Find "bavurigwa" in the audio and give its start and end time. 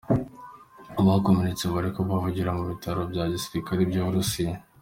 2.09-2.51